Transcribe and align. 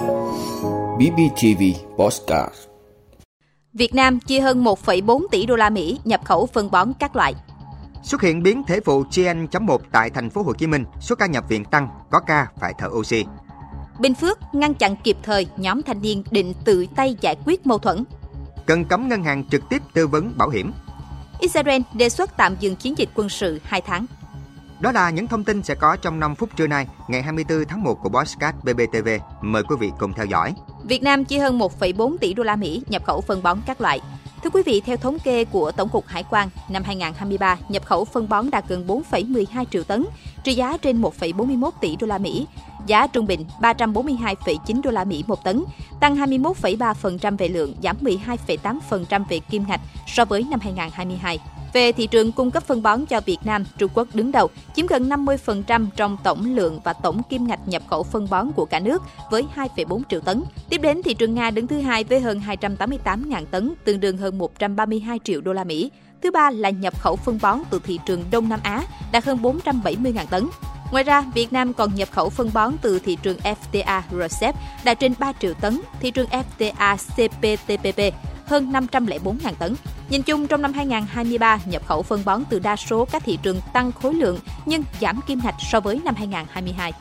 BBTV 0.00 1.62
Postcard 1.96 2.54
Việt 3.74 3.94
Nam 3.94 4.20
chia 4.20 4.40
hơn 4.40 4.64
1,4 4.64 5.26
tỷ 5.30 5.46
đô 5.46 5.56
la 5.56 5.70
Mỹ 5.70 5.98
nhập 6.04 6.20
khẩu 6.24 6.46
phân 6.46 6.70
bón 6.70 6.92
các 6.98 7.16
loại. 7.16 7.34
Xuất 8.02 8.22
hiện 8.22 8.42
biến 8.42 8.62
thể 8.66 8.80
phụ 8.80 9.02
GN.1 9.02 9.78
tại 9.92 10.10
thành 10.10 10.30
phố 10.30 10.42
Hồ 10.42 10.52
Chí 10.54 10.66
Minh, 10.66 10.84
số 11.00 11.14
ca 11.14 11.26
nhập 11.26 11.44
viện 11.48 11.64
tăng, 11.64 11.88
có 12.10 12.20
ca 12.20 12.46
phải 12.60 12.74
thở 12.78 12.88
oxy. 12.88 13.24
Bình 13.98 14.14
Phước 14.14 14.38
ngăn 14.52 14.74
chặn 14.74 14.96
kịp 15.04 15.16
thời 15.22 15.46
nhóm 15.56 15.82
thanh 15.82 16.02
niên 16.02 16.24
định 16.30 16.54
tự 16.64 16.86
tay 16.96 17.16
giải 17.20 17.36
quyết 17.44 17.66
mâu 17.66 17.78
thuẫn. 17.78 18.04
Cần 18.66 18.84
cấm 18.84 19.08
ngân 19.08 19.24
hàng 19.24 19.44
trực 19.50 19.68
tiếp 19.68 19.82
tư 19.94 20.06
vấn 20.06 20.32
bảo 20.36 20.48
hiểm. 20.48 20.72
Israel 21.40 21.82
đề 21.94 22.08
xuất 22.08 22.36
tạm 22.36 22.56
dừng 22.60 22.76
chiến 22.76 22.98
dịch 22.98 23.08
quân 23.14 23.28
sự 23.28 23.60
2 23.64 23.80
tháng. 23.80 24.06
Đó 24.80 24.92
là 24.92 25.10
những 25.10 25.26
thông 25.26 25.44
tin 25.44 25.62
sẽ 25.62 25.74
có 25.74 25.96
trong 25.96 26.20
5 26.20 26.34
phút 26.34 26.56
trưa 26.56 26.66
nay, 26.66 26.86
ngày 27.08 27.22
24 27.22 27.64
tháng 27.64 27.82
1 27.82 27.94
của 28.02 28.08
Bosscat 28.08 28.54
BBTV. 28.64 29.08
Mời 29.40 29.62
quý 29.62 29.76
vị 29.80 29.90
cùng 29.98 30.12
theo 30.12 30.26
dõi. 30.26 30.54
Việt 30.84 31.02
Nam 31.02 31.24
chi 31.24 31.38
hơn 31.38 31.58
1,4 31.58 32.16
tỷ 32.18 32.34
đô 32.34 32.42
la 32.42 32.56
Mỹ 32.56 32.82
nhập 32.88 33.02
khẩu 33.06 33.20
phân 33.20 33.42
bón 33.42 33.58
các 33.66 33.80
loại. 33.80 34.00
Thưa 34.44 34.50
quý 34.50 34.62
vị, 34.66 34.82
theo 34.86 34.96
thống 34.96 35.18
kê 35.18 35.44
của 35.44 35.72
Tổng 35.72 35.88
cục 35.88 36.06
Hải 36.06 36.24
quan, 36.30 36.48
năm 36.68 36.82
2023, 36.82 37.56
nhập 37.68 37.86
khẩu 37.86 38.04
phân 38.04 38.28
bón 38.28 38.50
đạt 38.50 38.64
gần 38.68 38.86
4,12 38.86 39.64
triệu 39.70 39.84
tấn, 39.84 40.06
trị 40.44 40.54
giá 40.54 40.76
trên 40.76 41.02
1,41 41.02 41.70
tỷ 41.80 41.96
đô 41.96 42.06
la 42.06 42.18
Mỹ. 42.18 42.46
Giá 42.86 43.06
trung 43.06 43.26
bình 43.26 43.44
342,9 43.60 44.82
đô 44.82 44.90
la 44.90 45.04
Mỹ 45.04 45.24
một 45.26 45.44
tấn, 45.44 45.64
tăng 46.00 46.16
21,3% 46.16 47.36
về 47.36 47.48
lượng, 47.48 47.74
giảm 47.82 47.96
12,8% 48.00 49.24
về 49.28 49.38
kim 49.38 49.64
ngạch 49.68 49.80
so 50.06 50.24
với 50.24 50.46
năm 50.50 50.60
2022. 50.60 51.38
Về 51.72 51.92
thị 51.92 52.06
trường 52.06 52.32
cung 52.32 52.50
cấp 52.50 52.62
phân 52.62 52.82
bón 52.82 53.06
cho 53.06 53.20
Việt 53.20 53.38
Nam, 53.44 53.64
Trung 53.78 53.90
Quốc 53.94 54.08
đứng 54.14 54.32
đầu, 54.32 54.48
chiếm 54.74 54.86
gần 54.86 55.08
50% 55.08 55.86
trong 55.96 56.16
tổng 56.24 56.54
lượng 56.54 56.80
và 56.84 56.92
tổng 56.92 57.22
kim 57.22 57.46
ngạch 57.46 57.68
nhập 57.68 57.82
khẩu 57.90 58.02
phân 58.02 58.26
bón 58.30 58.52
của 58.52 58.64
cả 58.64 58.80
nước 58.80 59.02
với 59.30 59.44
2,4 59.56 60.02
triệu 60.08 60.20
tấn. 60.20 60.42
Tiếp 60.68 60.78
đến 60.78 61.02
thị 61.02 61.14
trường 61.14 61.34
Nga 61.34 61.50
đứng 61.50 61.66
thứ 61.66 61.80
hai 61.80 62.04
với 62.04 62.20
hơn 62.20 62.40
288.000 62.46 63.44
tấn, 63.50 63.74
tương 63.84 64.00
đương 64.00 64.16
hơn 64.16 64.38
132 64.38 65.18
triệu 65.24 65.40
đô 65.40 65.52
la 65.52 65.64
Mỹ. 65.64 65.90
Thứ 66.22 66.30
ba 66.30 66.50
là 66.50 66.70
nhập 66.70 67.00
khẩu 67.00 67.16
phân 67.16 67.38
bón 67.42 67.58
từ 67.70 67.80
thị 67.84 67.98
trường 68.06 68.24
Đông 68.30 68.48
Nam 68.48 68.60
Á, 68.62 68.82
đạt 69.12 69.24
hơn 69.24 69.38
470.000 69.42 70.26
tấn. 70.30 70.46
Ngoài 70.90 71.04
ra, 71.04 71.24
Việt 71.34 71.52
Nam 71.52 71.72
còn 71.72 71.94
nhập 71.94 72.08
khẩu 72.10 72.30
phân 72.30 72.50
bón 72.54 72.72
từ 72.82 72.98
thị 72.98 73.18
trường 73.22 73.36
FTA 73.38 74.02
RCEP 74.10 74.54
đạt 74.84 75.00
trên 75.00 75.14
3 75.18 75.32
triệu 75.32 75.54
tấn, 75.54 75.80
thị 76.00 76.10
trường 76.10 76.28
FTA 76.28 76.96
CPTPP 76.96 78.16
hơn 78.46 78.72
504.000 78.72 79.54
tấn. 79.58 79.74
Nhìn 80.08 80.22
chung, 80.22 80.46
trong 80.46 80.62
năm 80.62 80.72
2023, 80.72 81.58
nhập 81.66 81.86
khẩu 81.86 82.02
phân 82.02 82.22
bón 82.24 82.42
từ 82.50 82.58
đa 82.58 82.76
số 82.76 83.04
các 83.04 83.22
thị 83.24 83.38
trường 83.42 83.60
tăng 83.72 83.92
khối 83.92 84.14
lượng 84.14 84.38
nhưng 84.66 84.82
giảm 85.00 85.20
kim 85.26 85.40
ngạch 85.44 85.54
so 85.70 85.80
với 85.80 86.00
năm 86.04 86.14
2022. 86.14 86.92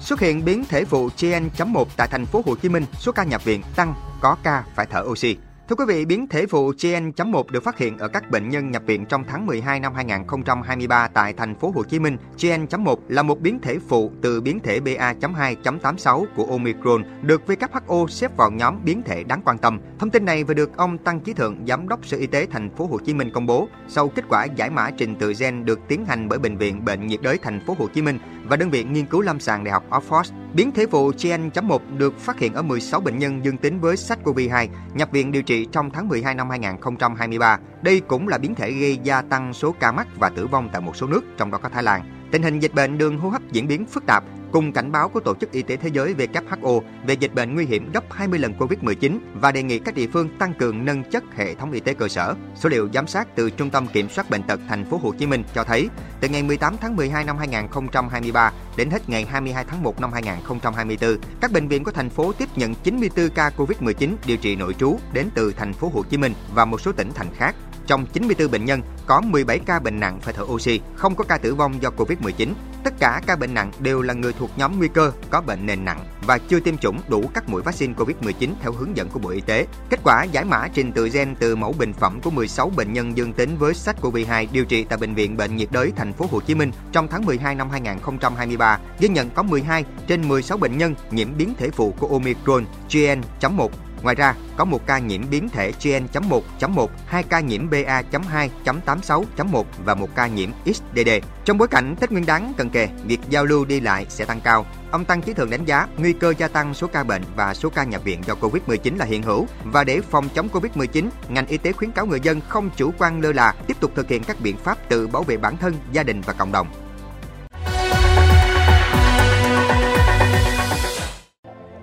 Xuất 0.00 0.20
hiện 0.20 0.44
biến 0.44 0.64
thể 0.64 0.84
vụ 0.84 1.08
GN.1 1.20 1.84
tại 1.96 2.08
thành 2.10 2.26
phố 2.26 2.42
Hồ 2.46 2.54
Chí 2.56 2.68
Minh, 2.68 2.84
số 2.98 3.12
ca 3.12 3.24
nhập 3.24 3.44
viện 3.44 3.62
tăng, 3.76 3.94
có 4.20 4.36
ca 4.42 4.64
phải 4.74 4.86
thở 4.90 5.02
oxy. 5.06 5.36
Thưa 5.68 5.74
quý 5.74 5.84
vị, 5.88 6.04
biến 6.04 6.26
thể 6.26 6.46
phụ 6.46 6.72
GN.1 6.82 7.42
được 7.50 7.64
phát 7.64 7.78
hiện 7.78 7.98
ở 7.98 8.08
các 8.08 8.30
bệnh 8.30 8.48
nhân 8.48 8.70
nhập 8.70 8.82
viện 8.86 9.06
trong 9.06 9.24
tháng 9.28 9.46
12 9.46 9.80
năm 9.80 9.94
2023 9.94 11.08
tại 11.08 11.32
thành 11.32 11.54
phố 11.54 11.72
Hồ 11.74 11.82
Chí 11.84 11.98
Minh. 11.98 12.16
GN.1 12.38 12.96
là 13.08 13.22
một 13.22 13.40
biến 13.40 13.58
thể 13.62 13.78
phụ 13.88 14.12
từ 14.22 14.40
biến 14.40 14.60
thể 14.60 14.80
BA.2.86 14.80 16.24
của 16.36 16.44
Omicron, 16.44 17.02
được 17.22 17.42
WHO 17.46 18.06
xếp 18.08 18.36
vào 18.36 18.50
nhóm 18.50 18.84
biến 18.84 19.02
thể 19.02 19.24
đáng 19.24 19.42
quan 19.44 19.58
tâm. 19.58 19.80
Thông 19.98 20.10
tin 20.10 20.24
này 20.24 20.44
vừa 20.44 20.54
được 20.54 20.76
ông 20.76 20.98
Tăng 20.98 21.20
Chí 21.20 21.32
Thượng, 21.32 21.56
giám 21.66 21.88
đốc 21.88 22.06
Sở 22.06 22.16
Y 22.16 22.26
tế 22.26 22.46
thành 22.46 22.70
phố 22.70 22.86
Hồ 22.86 22.98
Chí 22.98 23.14
Minh 23.14 23.30
công 23.34 23.46
bố 23.46 23.68
sau 23.88 24.08
kết 24.08 24.24
quả 24.28 24.44
giải 24.44 24.70
mã 24.70 24.90
trình 24.90 25.16
tự 25.16 25.32
gen 25.38 25.64
được 25.64 25.80
tiến 25.88 26.04
hành 26.04 26.28
bởi 26.28 26.38
bệnh 26.38 26.56
viện 26.56 26.84
Bệnh 26.84 27.06
nhiệt 27.06 27.22
đới 27.22 27.38
thành 27.38 27.60
phố 27.66 27.74
Hồ 27.78 27.88
Chí 27.94 28.02
Minh 28.02 28.18
và 28.44 28.56
đơn 28.56 28.70
vị 28.70 28.84
nghiên 28.84 29.06
cứu 29.06 29.20
lâm 29.20 29.40
sàng 29.40 29.64
Đại 29.64 29.72
học 29.72 29.84
Oxford. 29.90 30.32
Biến 30.58 30.72
thể 30.72 30.86
phụ 30.86 31.12
GN.1 31.22 31.78
được 31.98 32.18
phát 32.18 32.38
hiện 32.38 32.54
ở 32.54 32.62
16 32.62 33.00
bệnh 33.00 33.18
nhân 33.18 33.44
dương 33.44 33.56
tính 33.56 33.80
với 33.80 33.96
SARS-CoV-2 33.96 34.68
nhập 34.94 35.08
viện 35.12 35.32
điều 35.32 35.42
trị 35.42 35.66
trong 35.72 35.90
tháng 35.90 36.08
12 36.08 36.34
năm 36.34 36.50
2023. 36.50 37.58
Đây 37.82 38.00
cũng 38.00 38.28
là 38.28 38.38
biến 38.38 38.54
thể 38.54 38.72
gây 38.72 38.98
gia 39.02 39.22
tăng 39.22 39.52
số 39.52 39.74
ca 39.80 39.92
mắc 39.92 40.08
và 40.18 40.28
tử 40.28 40.46
vong 40.46 40.68
tại 40.72 40.82
một 40.82 40.96
số 40.96 41.06
nước, 41.06 41.24
trong 41.36 41.50
đó 41.50 41.58
có 41.62 41.68
Thái 41.68 41.82
Lan. 41.82 42.28
Tình 42.30 42.42
hình 42.42 42.60
dịch 42.60 42.74
bệnh 42.74 42.98
đường 42.98 43.18
hô 43.18 43.28
hấp 43.28 43.42
diễn 43.52 43.68
biến 43.68 43.86
phức 43.86 44.06
tạp, 44.06 44.24
cùng 44.52 44.72
cảnh 44.72 44.92
báo 44.92 45.08
của 45.08 45.20
Tổ 45.20 45.34
chức 45.34 45.52
Y 45.52 45.62
tế 45.62 45.76
Thế 45.76 45.88
giới 45.88 46.14
WHO 46.14 46.80
về 47.06 47.14
dịch 47.14 47.34
bệnh 47.34 47.54
nguy 47.54 47.66
hiểm 47.66 47.92
gấp 47.92 48.04
20 48.12 48.38
lần 48.38 48.52
Covid-19 48.58 49.18
và 49.34 49.52
đề 49.52 49.62
nghị 49.62 49.78
các 49.78 49.94
địa 49.94 50.06
phương 50.12 50.28
tăng 50.38 50.54
cường 50.54 50.84
nâng 50.84 51.04
chất 51.04 51.24
hệ 51.36 51.54
thống 51.54 51.72
y 51.72 51.80
tế 51.80 51.94
cơ 51.94 52.08
sở. 52.08 52.34
Số 52.54 52.68
liệu 52.68 52.88
giám 52.94 53.06
sát 53.06 53.28
từ 53.36 53.50
Trung 53.50 53.70
tâm 53.70 53.86
Kiểm 53.92 54.08
soát 54.08 54.30
bệnh 54.30 54.42
tật 54.42 54.60
thành 54.68 54.84
phố 54.84 55.00
Hồ 55.02 55.12
Chí 55.18 55.26
Minh 55.26 55.44
cho 55.54 55.64
thấy, 55.64 55.88
từ 56.20 56.28
ngày 56.28 56.42
18 56.42 56.76
tháng 56.80 56.96
12 56.96 57.24
năm 57.24 57.38
2023 57.38 58.52
đến 58.76 58.90
hết 58.90 59.08
ngày 59.08 59.24
22 59.24 59.64
tháng 59.64 59.82
1 59.82 60.00
năm 60.00 60.12
2024, 60.12 61.16
các 61.40 61.52
bệnh 61.52 61.68
viện 61.68 61.84
của 61.84 61.90
thành 61.90 62.10
phố 62.10 62.32
tiếp 62.32 62.48
nhận 62.56 62.74
94 62.74 63.28
ca 63.30 63.50
Covid-19 63.56 64.14
điều 64.26 64.36
trị 64.36 64.56
nội 64.56 64.74
trú 64.74 64.98
đến 65.12 65.28
từ 65.34 65.52
thành 65.56 65.72
phố 65.72 65.90
Hồ 65.94 66.02
Chí 66.10 66.16
Minh 66.16 66.32
và 66.54 66.64
một 66.64 66.80
số 66.80 66.92
tỉnh 66.92 67.10
thành 67.14 67.34
khác. 67.34 67.54
Trong 67.86 68.06
94 68.06 68.50
bệnh 68.50 68.64
nhân, 68.64 68.82
có 69.06 69.20
17 69.20 69.58
ca 69.58 69.78
bệnh 69.78 70.00
nặng 70.00 70.18
phải 70.20 70.34
thở 70.34 70.42
oxy, 70.42 70.80
không 70.94 71.14
có 71.14 71.24
ca 71.24 71.38
tử 71.38 71.54
vong 71.54 71.82
do 71.82 71.90
Covid-19. 71.96 72.48
Tất 72.88 72.94
cả 73.00 73.20
ca 73.26 73.36
bệnh 73.36 73.54
nặng 73.54 73.72
đều 73.80 74.02
là 74.02 74.14
người 74.14 74.32
thuộc 74.32 74.50
nhóm 74.56 74.78
nguy 74.78 74.88
cơ, 74.88 75.12
có 75.30 75.40
bệnh 75.40 75.66
nền 75.66 75.84
nặng 75.84 76.04
và 76.26 76.38
chưa 76.38 76.60
tiêm 76.60 76.76
chủng 76.76 77.00
đủ 77.08 77.30
các 77.34 77.48
mũi 77.48 77.62
vaccine 77.62 77.94
Covid-19 77.94 78.50
theo 78.62 78.72
hướng 78.72 78.96
dẫn 78.96 79.08
của 79.08 79.18
Bộ 79.18 79.30
Y 79.30 79.40
tế. 79.40 79.66
Kết 79.90 80.00
quả 80.04 80.24
giải 80.24 80.44
mã 80.44 80.68
trình 80.74 80.92
tự 80.92 81.08
gen 81.08 81.34
từ 81.38 81.56
mẫu 81.56 81.74
bệnh 81.78 81.92
phẩm 81.92 82.20
của 82.20 82.30
16 82.30 82.72
bệnh 82.76 82.92
nhân 82.92 83.16
dương 83.16 83.32
tính 83.32 83.56
với 83.58 83.72
SARS-CoV-2 83.72 84.46
điều 84.52 84.64
trị 84.64 84.84
tại 84.84 84.98
bệnh 84.98 85.14
viện 85.14 85.36
Bệnh 85.36 85.56
nhiệt 85.56 85.68
đới 85.72 85.92
thành 85.96 86.12
phố 86.12 86.26
Hồ 86.30 86.40
Chí 86.40 86.54
Minh 86.54 86.72
trong 86.92 87.08
tháng 87.08 87.26
12 87.26 87.54
năm 87.54 87.70
2023, 87.70 88.78
ghi 89.00 89.08
nhận 89.08 89.30
có 89.30 89.42
12 89.42 89.84
trên 90.06 90.28
16 90.28 90.58
bệnh 90.58 90.78
nhân 90.78 90.94
nhiễm 91.10 91.28
biến 91.38 91.54
thể 91.58 91.70
phụ 91.70 91.94
của 91.98 92.08
Omicron 92.08 92.64
GN.1 92.90 93.68
Ngoài 94.02 94.14
ra, 94.14 94.34
có 94.56 94.64
một 94.64 94.86
ca 94.86 94.98
nhiễm 94.98 95.30
biến 95.30 95.48
thể 95.48 95.72
GN.1.1, 95.82 96.88
hai 97.06 97.22
ca 97.22 97.40
nhiễm 97.40 97.70
BA.2.86.1 97.70 99.64
và 99.84 99.94
một 99.94 100.14
ca 100.14 100.26
nhiễm 100.26 100.50
XDD. 100.66 101.08
Trong 101.44 101.58
bối 101.58 101.68
cảnh 101.68 101.96
Tết 102.00 102.12
Nguyên 102.12 102.26
đán 102.26 102.52
cận 102.56 102.70
kề, 102.70 102.88
việc 103.04 103.20
giao 103.28 103.44
lưu 103.44 103.64
đi 103.64 103.80
lại 103.80 104.06
sẽ 104.08 104.24
tăng 104.24 104.40
cao. 104.40 104.66
Ông 104.90 105.04
Tăng 105.04 105.22
Chí 105.22 105.32
Thường 105.32 105.50
đánh 105.50 105.64
giá 105.64 105.86
nguy 105.96 106.12
cơ 106.12 106.34
gia 106.38 106.48
tăng 106.48 106.74
số 106.74 106.86
ca 106.86 107.04
bệnh 107.04 107.22
và 107.36 107.54
số 107.54 107.70
ca 107.70 107.84
nhập 107.84 108.04
viện 108.04 108.22
do 108.26 108.34
Covid-19 108.34 108.96
là 108.96 109.04
hiện 109.04 109.22
hữu 109.22 109.46
và 109.64 109.84
để 109.84 110.00
phòng 110.00 110.28
chống 110.34 110.48
Covid-19, 110.52 111.08
ngành 111.28 111.46
y 111.46 111.58
tế 111.58 111.72
khuyến 111.72 111.92
cáo 111.92 112.06
người 112.06 112.20
dân 112.20 112.40
không 112.48 112.70
chủ 112.76 112.92
quan 112.98 113.20
lơ 113.20 113.32
là, 113.32 113.54
tiếp 113.66 113.76
tục 113.80 113.92
thực 113.94 114.08
hiện 114.08 114.24
các 114.24 114.40
biện 114.40 114.56
pháp 114.56 114.88
tự 114.88 115.06
bảo 115.06 115.22
vệ 115.22 115.36
bản 115.36 115.56
thân, 115.56 115.74
gia 115.92 116.02
đình 116.02 116.20
và 116.20 116.32
cộng 116.32 116.52
đồng. 116.52 116.87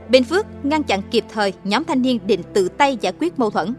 Bình 0.09 0.23
Phước 0.23 0.45
ngăn 0.63 0.83
chặn 0.83 1.01
kịp 1.11 1.23
thời 1.29 1.53
nhóm 1.63 1.83
thanh 1.83 2.01
niên 2.01 2.19
định 2.27 2.41
tự 2.53 2.69
tay 2.69 2.97
giải 3.01 3.13
quyết 3.19 3.39
mâu 3.39 3.49
thuẫn. 3.49 3.73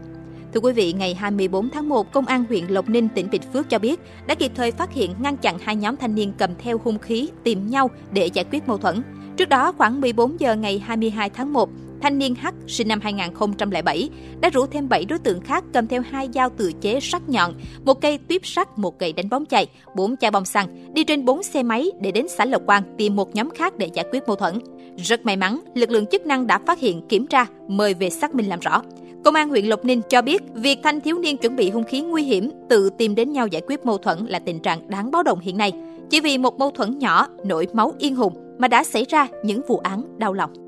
Thưa 0.53 0.59
quý 0.59 0.73
vị, 0.73 0.93
ngày 0.93 1.13
24 1.13 1.69
tháng 1.69 1.89
1, 1.89 2.11
Công 2.11 2.25
an 2.25 2.45
huyện 2.49 2.63
Lộc 2.67 2.89
Ninh, 2.89 3.09
tỉnh 3.15 3.29
Bình 3.31 3.41
Phước 3.53 3.69
cho 3.69 3.79
biết 3.79 3.99
đã 4.27 4.35
kịp 4.35 4.51
thời 4.55 4.71
phát 4.71 4.93
hiện 4.93 5.13
ngăn 5.19 5.37
chặn 5.37 5.57
hai 5.59 5.75
nhóm 5.75 5.95
thanh 5.97 6.15
niên 6.15 6.33
cầm 6.37 6.49
theo 6.59 6.77
hung 6.83 6.99
khí 6.99 7.29
tìm 7.43 7.67
nhau 7.67 7.89
để 8.11 8.25
giải 8.25 8.45
quyết 8.51 8.67
mâu 8.67 8.77
thuẫn. 8.77 9.01
Trước 9.37 9.49
đó, 9.49 9.71
khoảng 9.77 10.01
14 10.01 10.39
giờ 10.39 10.55
ngày 10.55 10.79
22 10.79 11.29
tháng 11.29 11.53
1, 11.53 11.69
thanh 12.01 12.17
niên 12.17 12.35
H 12.35 12.47
sinh 12.67 12.87
năm 12.87 12.99
2007 13.01 14.09
đã 14.41 14.49
rủ 14.49 14.65
thêm 14.65 14.89
7 14.89 15.05
đối 15.05 15.19
tượng 15.19 15.41
khác 15.41 15.63
cầm 15.73 15.87
theo 15.87 16.01
hai 16.01 16.29
dao 16.33 16.49
tự 16.49 16.71
chế 16.81 16.99
sắc 16.99 17.29
nhọn, 17.29 17.53
một 17.85 18.01
cây 18.01 18.17
tuyếp 18.17 18.45
sắt, 18.45 18.77
một 18.77 18.99
gậy 18.99 19.13
đánh 19.13 19.29
bóng 19.29 19.45
chày, 19.45 19.67
bốn 19.95 20.17
chai 20.17 20.31
bom 20.31 20.45
xăng, 20.45 20.93
đi 20.93 21.03
trên 21.03 21.25
bốn 21.25 21.43
xe 21.43 21.63
máy 21.63 21.91
để 22.01 22.11
đến 22.11 22.27
xã 22.27 22.45
Lộc 22.45 22.65
Quang 22.65 22.83
tìm 22.97 23.15
một 23.15 23.35
nhóm 23.35 23.49
khác 23.49 23.77
để 23.77 23.89
giải 23.93 24.05
quyết 24.11 24.23
mâu 24.27 24.35
thuẫn. 24.35 24.59
Rất 24.97 25.25
may 25.25 25.37
mắn, 25.37 25.59
lực 25.73 25.89
lượng 25.89 26.05
chức 26.05 26.25
năng 26.25 26.47
đã 26.47 26.59
phát 26.67 26.79
hiện, 26.79 27.07
kiểm 27.09 27.27
tra, 27.27 27.45
mời 27.67 27.93
về 27.93 28.09
xác 28.09 28.35
minh 28.35 28.49
làm 28.49 28.59
rõ. 28.59 28.81
Công 29.25 29.35
an 29.35 29.49
huyện 29.49 29.65
Lộc 29.65 29.85
Ninh 29.85 30.01
cho 30.09 30.21
biết, 30.21 30.43
việc 30.53 30.79
thanh 30.83 31.01
thiếu 31.01 31.19
niên 31.19 31.37
chuẩn 31.37 31.55
bị 31.55 31.69
hung 31.69 31.83
khí 31.83 32.01
nguy 32.01 32.23
hiểm 32.23 32.51
tự 32.69 32.89
tìm 32.97 33.15
đến 33.15 33.31
nhau 33.31 33.47
giải 33.47 33.61
quyết 33.67 33.85
mâu 33.85 33.97
thuẫn 33.97 34.25
là 34.25 34.39
tình 34.39 34.59
trạng 34.59 34.89
đáng 34.89 35.11
báo 35.11 35.23
động 35.23 35.39
hiện 35.39 35.57
nay. 35.57 35.71
Chỉ 36.09 36.21
vì 36.21 36.37
một 36.37 36.59
mâu 36.59 36.71
thuẫn 36.71 36.99
nhỏ 36.99 37.27
nổi 37.45 37.67
máu 37.73 37.93
yên 37.99 38.15
hùng 38.15 38.55
mà 38.57 38.67
đã 38.67 38.83
xảy 38.83 39.05
ra 39.09 39.27
những 39.43 39.61
vụ 39.67 39.77
án 39.77 40.03
đau 40.17 40.33
lòng. 40.33 40.66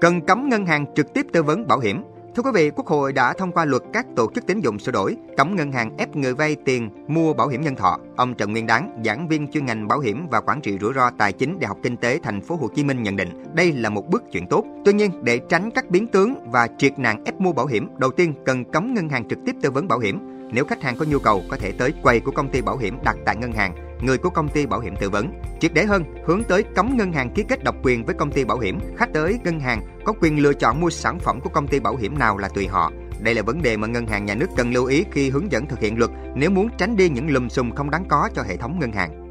Cần 0.00 0.20
cấm 0.20 0.48
ngân 0.48 0.66
hàng 0.66 0.86
trực 0.94 1.14
tiếp 1.14 1.26
tư 1.32 1.42
vấn 1.42 1.66
bảo 1.66 1.78
hiểm. 1.78 2.02
Thưa 2.36 2.42
quý 2.42 2.50
vị, 2.54 2.70
Quốc 2.70 2.86
hội 2.86 3.12
đã 3.12 3.32
thông 3.32 3.52
qua 3.52 3.64
luật 3.64 3.82
các 3.92 4.06
tổ 4.16 4.30
chức 4.34 4.46
tín 4.46 4.60
dụng 4.60 4.78
sửa 4.78 4.92
đổi, 4.92 5.16
cấm 5.36 5.56
ngân 5.56 5.72
hàng 5.72 5.96
ép 5.98 6.16
người 6.16 6.34
vay 6.34 6.56
tiền 6.64 6.90
mua 7.08 7.32
bảo 7.34 7.48
hiểm 7.48 7.60
nhân 7.60 7.76
thọ. 7.76 7.98
Ông 8.16 8.34
Trần 8.34 8.52
Nguyên 8.52 8.66
Đáng, 8.66 9.02
giảng 9.04 9.28
viên 9.28 9.48
chuyên 9.48 9.66
ngành 9.66 9.88
bảo 9.88 10.00
hiểm 10.00 10.26
và 10.30 10.40
quản 10.40 10.60
trị 10.60 10.78
rủi 10.80 10.92
ro 10.94 11.10
tài 11.18 11.32
chính 11.32 11.58
Đại 11.60 11.68
học 11.68 11.78
Kinh 11.82 11.96
tế 11.96 12.18
Thành 12.22 12.40
phố 12.40 12.56
Hồ 12.56 12.68
Chí 12.74 12.84
Minh 12.84 13.02
nhận 13.02 13.16
định, 13.16 13.28
đây 13.54 13.72
là 13.72 13.90
một 13.90 14.08
bước 14.08 14.22
chuyển 14.32 14.46
tốt. 14.46 14.64
Tuy 14.84 14.92
nhiên, 14.92 15.10
để 15.22 15.40
tránh 15.48 15.70
các 15.70 15.90
biến 15.90 16.06
tướng 16.06 16.34
và 16.50 16.68
triệt 16.78 16.98
nạn 16.98 17.24
ép 17.24 17.40
mua 17.40 17.52
bảo 17.52 17.66
hiểm, 17.66 17.88
đầu 17.98 18.10
tiên 18.10 18.34
cần 18.46 18.64
cấm 18.64 18.94
ngân 18.94 19.08
hàng 19.08 19.28
trực 19.28 19.38
tiếp 19.46 19.56
tư 19.62 19.70
vấn 19.70 19.88
bảo 19.88 19.98
hiểm. 19.98 20.18
Nếu 20.52 20.64
khách 20.64 20.82
hàng 20.82 20.96
có 20.98 21.06
nhu 21.08 21.18
cầu 21.18 21.42
có 21.50 21.56
thể 21.56 21.72
tới 21.72 21.92
quầy 22.02 22.20
của 22.20 22.32
công 22.32 22.48
ty 22.48 22.62
bảo 22.62 22.76
hiểm 22.76 22.98
đặt 23.04 23.16
tại 23.26 23.36
ngân 23.36 23.52
hàng, 23.52 23.89
người 24.02 24.18
của 24.18 24.30
công 24.30 24.48
ty 24.48 24.66
bảo 24.66 24.80
hiểm 24.80 24.96
tư 24.96 25.10
vấn. 25.10 25.32
Triệt 25.60 25.74
để 25.74 25.84
hơn, 25.84 26.04
hướng 26.26 26.44
tới 26.44 26.62
cấm 26.62 26.96
ngân 26.96 27.12
hàng 27.12 27.30
ký 27.34 27.44
kết 27.48 27.64
độc 27.64 27.74
quyền 27.82 28.04
với 28.04 28.14
công 28.14 28.32
ty 28.32 28.44
bảo 28.44 28.58
hiểm, 28.58 28.78
khách 28.96 29.12
tới 29.12 29.38
ngân 29.44 29.60
hàng 29.60 29.82
có 30.04 30.12
quyền 30.20 30.42
lựa 30.42 30.52
chọn 30.52 30.80
mua 30.80 30.90
sản 30.90 31.18
phẩm 31.18 31.40
của 31.40 31.50
công 31.50 31.68
ty 31.68 31.80
bảo 31.80 31.96
hiểm 31.96 32.18
nào 32.18 32.38
là 32.38 32.48
tùy 32.48 32.66
họ. 32.66 32.92
Đây 33.20 33.34
là 33.34 33.42
vấn 33.42 33.62
đề 33.62 33.76
mà 33.76 33.86
ngân 33.86 34.06
hàng 34.06 34.24
nhà 34.24 34.34
nước 34.34 34.46
cần 34.56 34.72
lưu 34.72 34.86
ý 34.86 35.04
khi 35.12 35.30
hướng 35.30 35.52
dẫn 35.52 35.66
thực 35.66 35.80
hiện 35.80 35.98
luật 35.98 36.10
nếu 36.34 36.50
muốn 36.50 36.68
tránh 36.78 36.96
đi 36.96 37.08
những 37.08 37.30
lùm 37.30 37.48
xùm 37.48 37.70
không 37.70 37.90
đáng 37.90 38.04
có 38.08 38.28
cho 38.34 38.42
hệ 38.42 38.56
thống 38.56 38.78
ngân 38.80 38.92
hàng. 38.92 39.29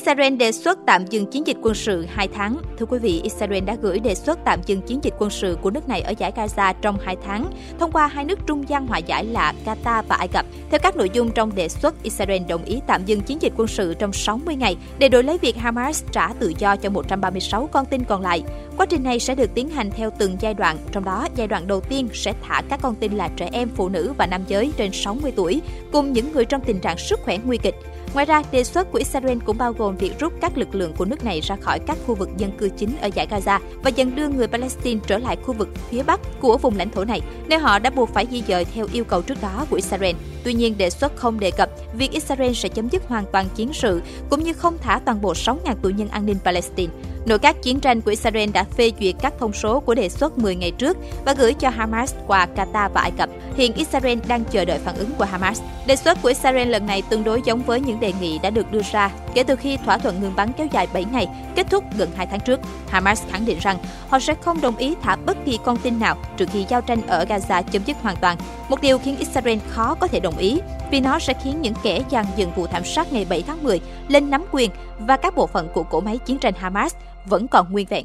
Israel 0.00 0.36
đề 0.36 0.52
xuất 0.52 0.78
tạm 0.86 1.06
dừng 1.06 1.26
chiến 1.26 1.46
dịch 1.46 1.56
quân 1.62 1.74
sự 1.74 2.06
2 2.08 2.28
tháng. 2.28 2.56
Thưa 2.78 2.86
quý 2.86 2.98
vị, 2.98 3.20
Israel 3.22 3.64
đã 3.64 3.76
gửi 3.82 3.98
đề 3.98 4.14
xuất 4.14 4.38
tạm 4.44 4.60
dừng 4.66 4.82
chiến 4.82 5.00
dịch 5.02 5.14
quân 5.18 5.30
sự 5.30 5.58
của 5.62 5.70
nước 5.70 5.88
này 5.88 6.00
ở 6.00 6.12
giải 6.18 6.32
Gaza 6.36 6.74
trong 6.82 6.98
2 7.04 7.16
tháng, 7.26 7.50
thông 7.78 7.92
qua 7.92 8.06
hai 8.06 8.24
nước 8.24 8.38
trung 8.46 8.68
gian 8.68 8.86
hòa 8.86 8.98
giải 8.98 9.24
là 9.24 9.54
Qatar 9.64 10.02
và 10.08 10.16
Ai 10.16 10.28
Cập. 10.28 10.46
Theo 10.70 10.80
các 10.82 10.96
nội 10.96 11.10
dung 11.12 11.30
trong 11.30 11.54
đề 11.54 11.68
xuất, 11.68 12.02
Israel 12.02 12.42
đồng 12.48 12.64
ý 12.64 12.80
tạm 12.86 13.04
dừng 13.04 13.20
chiến 13.20 13.42
dịch 13.42 13.52
quân 13.56 13.68
sự 13.68 13.94
trong 13.94 14.12
60 14.12 14.56
ngày 14.56 14.76
để 14.98 15.08
đổi 15.08 15.22
lấy 15.22 15.38
việc 15.38 15.56
Hamas 15.56 16.04
trả 16.12 16.28
tự 16.28 16.52
do 16.58 16.76
cho 16.76 16.90
136 16.90 17.68
con 17.72 17.86
tin 17.86 18.04
còn 18.04 18.22
lại. 18.22 18.42
Quá 18.76 18.86
trình 18.86 19.02
này 19.02 19.20
sẽ 19.20 19.34
được 19.34 19.54
tiến 19.54 19.68
hành 19.68 19.90
theo 19.90 20.10
từng 20.18 20.36
giai 20.40 20.54
đoạn, 20.54 20.76
trong 20.92 21.04
đó 21.04 21.26
giai 21.36 21.46
đoạn 21.46 21.66
đầu 21.66 21.80
tiên 21.80 22.08
sẽ 22.12 22.34
thả 22.42 22.62
các 22.68 22.80
con 22.82 22.94
tin 22.94 23.12
là 23.12 23.28
trẻ 23.36 23.48
em, 23.52 23.68
phụ 23.76 23.88
nữ 23.88 24.12
và 24.18 24.26
nam 24.26 24.44
giới 24.46 24.72
trên 24.76 24.92
60 24.92 25.32
tuổi, 25.36 25.62
cùng 25.92 26.12
những 26.12 26.32
người 26.32 26.44
trong 26.44 26.60
tình 26.60 26.80
trạng 26.80 26.98
sức 26.98 27.20
khỏe 27.22 27.38
nguy 27.44 27.56
kịch. 27.56 27.74
Ngoài 28.14 28.26
ra, 28.26 28.42
đề 28.52 28.64
xuất 28.64 28.92
của 28.92 28.98
Israel 28.98 29.38
cũng 29.44 29.58
bao 29.58 29.72
gồm 29.72 29.96
việc 29.96 30.18
rút 30.18 30.32
các 30.40 30.58
lực 30.58 30.74
lượng 30.74 30.92
của 30.98 31.04
nước 31.04 31.24
này 31.24 31.40
ra 31.40 31.56
khỏi 31.56 31.78
các 31.86 31.98
khu 32.06 32.14
vực 32.14 32.28
dân 32.36 32.52
cư 32.58 32.68
chính 32.68 32.96
ở 33.00 33.08
giải 33.14 33.26
Gaza 33.30 33.58
và 33.82 33.90
dần 33.90 34.16
đưa 34.16 34.28
người 34.28 34.48
Palestine 34.48 35.00
trở 35.06 35.18
lại 35.18 35.36
khu 35.42 35.54
vực 35.54 35.68
phía 35.90 36.02
bắc 36.02 36.20
của 36.40 36.58
vùng 36.58 36.76
lãnh 36.76 36.90
thổ 36.90 37.04
này, 37.04 37.20
nơi 37.48 37.58
họ 37.58 37.78
đã 37.78 37.90
buộc 37.90 38.14
phải 38.14 38.26
di 38.30 38.42
dời 38.48 38.64
theo 38.64 38.86
yêu 38.92 39.04
cầu 39.04 39.22
trước 39.22 39.42
đó 39.42 39.66
của 39.70 39.76
Israel. 39.76 40.16
Tuy 40.44 40.54
nhiên, 40.54 40.78
đề 40.78 40.90
xuất 40.90 41.16
không 41.16 41.40
đề 41.40 41.50
cập 41.50 41.70
việc 41.94 42.10
Israel 42.10 42.52
sẽ 42.52 42.68
chấm 42.68 42.88
dứt 42.88 43.08
hoàn 43.08 43.24
toàn 43.32 43.46
chiến 43.54 43.72
sự, 43.72 44.02
cũng 44.30 44.44
như 44.44 44.52
không 44.52 44.78
thả 44.78 45.00
toàn 45.04 45.20
bộ 45.20 45.32
6.000 45.32 45.74
tù 45.82 45.88
nhân 45.88 46.08
an 46.08 46.26
ninh 46.26 46.38
Palestine. 46.44 46.92
Nội 47.26 47.38
các 47.38 47.62
chiến 47.62 47.80
tranh 47.80 48.00
của 48.00 48.10
Israel 48.10 48.50
đã 48.50 48.64
phê 48.64 48.92
duyệt 49.00 49.14
các 49.20 49.34
thông 49.38 49.52
số 49.52 49.80
của 49.80 49.94
đề 49.94 50.08
xuất 50.08 50.38
10 50.38 50.56
ngày 50.56 50.70
trước 50.70 50.96
và 51.24 51.34
gửi 51.34 51.54
cho 51.54 51.70
Hamas 51.70 52.14
qua 52.26 52.46
Qatar 52.56 52.88
và 52.88 53.00
Ai 53.00 53.10
Cập. 53.10 53.30
Hiện 53.56 53.74
Israel 53.74 54.18
đang 54.28 54.44
chờ 54.44 54.64
đợi 54.64 54.78
phản 54.78 54.96
ứng 54.96 55.10
của 55.18 55.24
Hamas. 55.24 55.62
Đề 55.86 55.96
xuất 55.96 56.22
của 56.22 56.28
Israel 56.28 56.68
lần 56.68 56.86
này 56.86 57.02
tương 57.02 57.24
đối 57.24 57.42
giống 57.44 57.62
với 57.62 57.80
những 57.80 58.00
đề 58.00 58.12
nghị 58.20 58.38
đã 58.38 58.50
được 58.50 58.72
đưa 58.72 58.82
ra 58.92 59.10
kể 59.34 59.42
từ 59.42 59.56
khi 59.56 59.76
thỏa 59.76 59.98
thuận 59.98 60.20
ngừng 60.20 60.36
bắn 60.36 60.52
kéo 60.52 60.66
dài 60.72 60.86
7 60.92 61.04
ngày, 61.04 61.28
kết 61.56 61.66
thúc 61.70 61.84
gần 61.98 62.10
2 62.16 62.26
tháng 62.26 62.40
trước. 62.40 62.60
Hamas 62.88 63.22
khẳng 63.30 63.46
định 63.46 63.58
rằng 63.60 63.78
họ 64.08 64.18
sẽ 64.18 64.34
không 64.34 64.60
đồng 64.60 64.76
ý 64.76 64.94
thả 65.02 65.16
bất 65.16 65.36
kỳ 65.44 65.58
con 65.64 65.76
tin 65.76 66.00
nào 66.00 66.16
trừ 66.36 66.46
khi 66.52 66.64
giao 66.68 66.80
tranh 66.80 67.06
ở 67.06 67.24
Gaza 67.24 67.62
chấm 67.62 67.84
dứt 67.84 67.96
hoàn 68.02 68.16
toàn. 68.16 68.36
Một 68.68 68.80
điều 68.80 68.98
khiến 68.98 69.16
Israel 69.16 69.58
khó 69.68 69.94
có 69.94 70.06
thể 70.06 70.20
đồng 70.20 70.36
ý, 70.36 70.60
vì 70.90 71.00
nó 71.00 71.18
sẽ 71.18 71.34
khiến 71.44 71.62
những 71.62 71.74
kẻ 71.82 72.02
dàn 72.10 72.26
dựng 72.36 72.50
vụ 72.56 72.66
thảm 72.66 72.84
sát 72.84 73.12
ngày 73.12 73.26
7 73.28 73.42
tháng 73.46 73.62
10 73.62 73.80
lên 74.08 74.30
nắm 74.30 74.44
quyền 74.52 74.70
và 74.98 75.16
các 75.16 75.34
bộ 75.34 75.46
phận 75.46 75.68
của 75.74 75.82
cỗ 75.82 76.00
máy 76.00 76.18
chiến 76.18 76.38
tranh 76.38 76.54
Hamas 76.54 76.94
vẫn 77.24 77.48
còn 77.48 77.72
nguyên 77.72 77.86
vẹn. 77.86 78.04